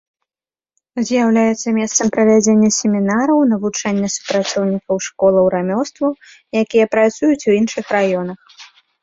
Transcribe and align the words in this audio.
З'яўляецца 1.09 1.73
месцам 1.79 2.07
правядзення 2.15 2.69
семінараў, 2.77 3.37
навучання 3.51 4.07
супрацоўнікаў 4.15 4.95
школаў 5.09 5.45
рамёстваў, 5.57 6.11
якія 6.65 6.85
працуюць 6.99 7.47
у 7.53 7.57
іншых 7.61 7.85
раёнах. 7.99 8.39